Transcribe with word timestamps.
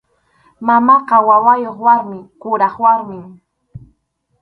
Mamaqa 0.67 1.15
wawayuq 1.27 1.77
warmi, 1.85 2.19
kuraq 2.41 2.75
warmim. 2.83 3.25